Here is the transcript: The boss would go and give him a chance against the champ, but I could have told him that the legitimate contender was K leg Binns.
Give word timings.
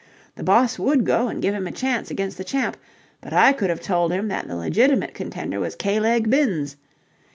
The 0.35 0.41
boss 0.41 0.79
would 0.79 1.05
go 1.05 1.27
and 1.27 1.43
give 1.43 1.53
him 1.53 1.67
a 1.67 1.71
chance 1.71 2.09
against 2.09 2.39
the 2.39 2.43
champ, 2.43 2.75
but 3.21 3.33
I 3.33 3.53
could 3.53 3.69
have 3.69 3.81
told 3.83 4.11
him 4.11 4.29
that 4.29 4.47
the 4.47 4.55
legitimate 4.55 5.13
contender 5.13 5.59
was 5.59 5.75
K 5.75 5.99
leg 5.99 6.27
Binns. 6.27 6.75